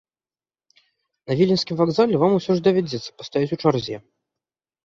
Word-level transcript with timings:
На 1.31 1.37
віленскім 1.41 1.75
вакзале 1.83 2.15
вам 2.23 2.31
усё 2.39 2.51
ж 2.61 2.65
давядзецца 2.69 3.15
пастаяць 3.21 3.53
у 3.59 3.61
чарзе. 3.63 3.97